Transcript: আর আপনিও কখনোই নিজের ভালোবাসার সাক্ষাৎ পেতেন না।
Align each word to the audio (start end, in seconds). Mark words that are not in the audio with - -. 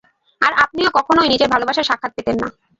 আর 0.41 0.51
আপনিও 0.63 0.89
কখনোই 0.97 1.27
নিজের 1.29 1.51
ভালোবাসার 1.53 1.87
সাক্ষাৎ 1.89 2.11
পেতেন 2.15 2.35
না। 2.41 2.47